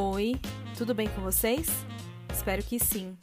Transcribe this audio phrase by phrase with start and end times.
[0.00, 0.40] Oi,
[0.76, 1.66] tudo bem com vocês?
[2.32, 3.18] Espero que sim.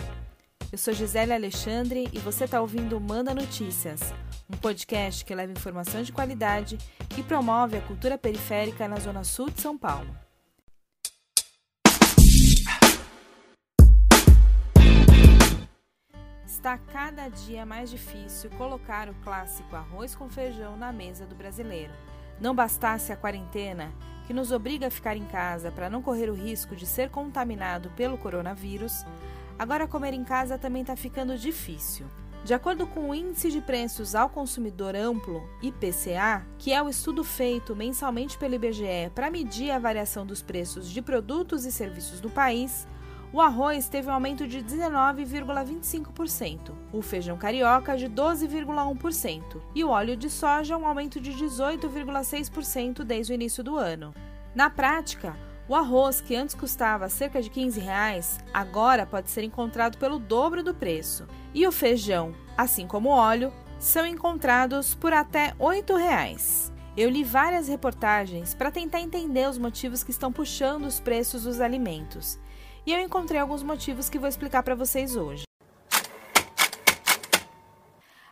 [0.69, 4.01] Eu sou Gisele Alexandre e você está ouvindo Manda Notícias,
[4.49, 6.77] um podcast que leva informação de qualidade
[7.17, 10.13] e promove a cultura periférica na Zona Sul de São Paulo.
[16.45, 21.93] Está cada dia mais difícil colocar o clássico arroz com feijão na mesa do brasileiro.
[22.39, 23.93] Não bastasse a quarentena,
[24.27, 27.89] que nos obriga a ficar em casa para não correr o risco de ser contaminado
[27.91, 29.05] pelo coronavírus,
[29.57, 32.07] agora comer em casa também está ficando difícil.
[32.43, 37.23] De acordo com o Índice de Preços ao Consumidor Amplo, IPCA, que é o estudo
[37.23, 42.29] feito mensalmente pelo IBGE para medir a variação dos preços de produtos e serviços do
[42.29, 42.87] país,
[43.33, 50.15] o arroz teve um aumento de 19,25%, o feijão carioca de 12,1% e o óleo
[50.15, 54.13] de soja um aumento de 18,6% desde o início do ano.
[54.53, 55.35] Na prática,
[55.67, 60.63] o arroz, que antes custava cerca de 15 reais, agora pode ser encontrado pelo dobro
[60.63, 61.27] do preço.
[61.53, 66.71] E o feijão, assim como o óleo, são encontrados por até 8 reais.
[66.95, 71.59] Eu li várias reportagens para tentar entender os motivos que estão puxando os preços dos
[71.59, 72.39] alimentos
[72.85, 75.43] e eu encontrei alguns motivos que vou explicar para vocês hoje.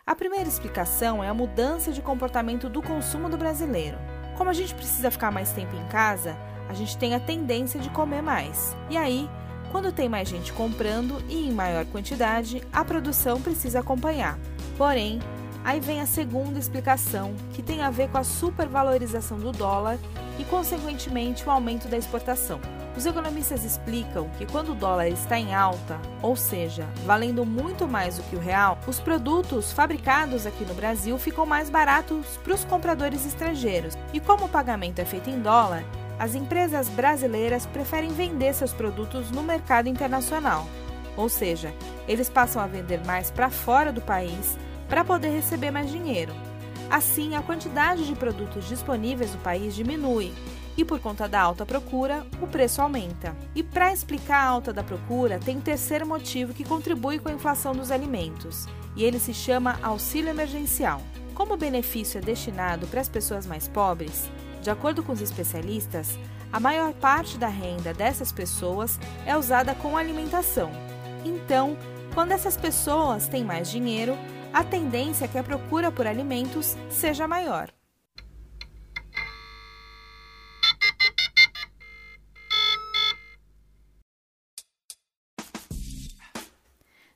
[0.06, 3.98] A primeira explicação é a mudança de comportamento do consumo do brasileiro.
[4.36, 6.36] Como a gente precisa ficar mais tempo em casa,
[6.68, 8.76] a gente tem a tendência de comer mais.
[8.90, 9.28] E aí,
[9.72, 14.38] quando tem mais gente comprando e em maior quantidade, a produção precisa acompanhar.
[14.76, 15.18] Porém,
[15.64, 19.98] aí vem a segunda explicação, que tem a ver com a supervalorização do dólar
[20.38, 22.60] e, consequentemente, o aumento da exportação.
[22.96, 28.16] Os economistas explicam que quando o dólar está em alta, ou seja, valendo muito mais
[28.16, 32.64] do que o real, os produtos fabricados aqui no Brasil ficam mais baratos para os
[32.64, 33.98] compradores estrangeiros.
[34.12, 35.84] E como o pagamento é feito em dólar,
[36.20, 40.64] as empresas brasileiras preferem vender seus produtos no mercado internacional.
[41.16, 41.74] Ou seja,
[42.06, 44.56] eles passam a vender mais para fora do país
[44.88, 46.32] para poder receber mais dinheiro.
[46.88, 50.32] Assim, a quantidade de produtos disponíveis no país diminui
[50.76, 53.36] e por conta da alta procura, o preço aumenta.
[53.54, 57.72] E para explicar a alta da procura, tem terceiro motivo que contribui com a inflação
[57.72, 61.00] dos alimentos, e ele se chama auxílio emergencial.
[61.34, 64.30] Como o benefício é destinado para as pessoas mais pobres,
[64.62, 66.18] de acordo com os especialistas,
[66.52, 70.70] a maior parte da renda dessas pessoas é usada com alimentação.
[71.24, 71.76] Então,
[72.14, 74.16] quando essas pessoas têm mais dinheiro,
[74.52, 77.70] a tendência é que a procura por alimentos seja maior.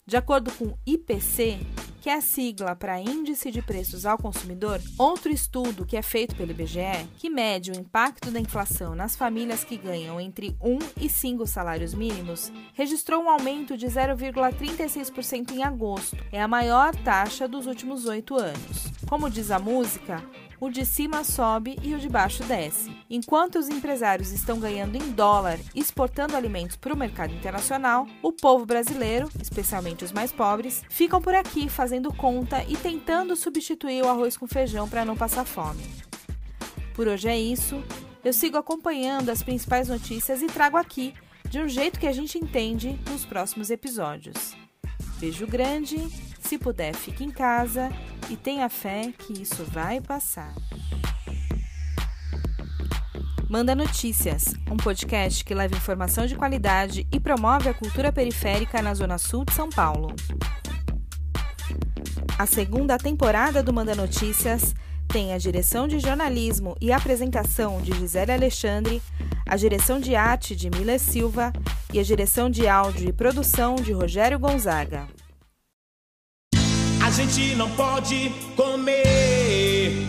[0.08, 1.58] De acordo com o IPC,
[2.00, 6.34] que é a sigla para Índice de Preços ao Consumidor, outro estudo que é feito
[6.34, 11.10] pelo IBGE, que mede o impacto da inflação nas famílias que ganham entre 1 e
[11.10, 16.16] 5 salários mínimos, registrou um aumento de 0,36% em agosto.
[16.32, 18.86] É a maior taxa dos últimos oito anos.
[19.06, 20.24] Como diz a música,
[20.60, 22.90] o de cima sobe e o de baixo desce.
[23.08, 28.66] Enquanto os empresários estão ganhando em dólar exportando alimentos para o mercado internacional, o povo
[28.66, 34.36] brasileiro, especialmente os mais pobres, ficam por aqui fazendo conta e tentando substituir o arroz
[34.36, 35.84] com feijão para não passar fome.
[36.94, 37.82] Por hoje é isso.
[38.24, 41.14] Eu sigo acompanhando as principais notícias e trago aqui,
[41.48, 44.56] de um jeito que a gente entende, nos próximos episódios.
[45.18, 45.96] Beijo grande,
[46.40, 47.90] se puder, fique em casa
[48.30, 50.54] e tenha fé que isso vai passar.
[53.48, 58.92] Manda Notícias, um podcast que leva informação de qualidade e promove a cultura periférica na
[58.92, 60.14] Zona Sul de São Paulo.
[62.38, 64.74] A segunda temporada do Manda Notícias
[65.08, 69.02] tem a direção de jornalismo e apresentação de Gisele Alexandre,
[69.46, 71.50] a direção de arte de Mila Silva
[71.90, 75.08] e a direção de áudio e produção de Rogério Gonzaga.
[77.08, 80.06] A gente não pode comer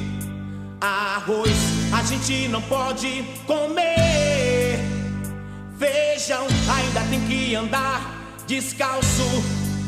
[0.82, 1.56] arroz.
[1.94, 4.78] A gente não pode comer
[5.80, 6.46] feijão.
[6.76, 9.24] Ainda tem que andar descalço,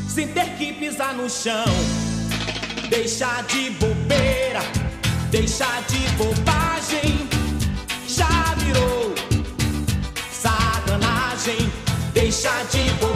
[0.08, 1.66] sem ter que pisar no chão.
[2.88, 4.62] Deixa de bobeira,
[5.30, 7.28] deixa de bobagem.
[8.08, 9.14] Já virou
[10.32, 11.70] sacanagem.
[12.14, 13.11] Deixa de bobeira.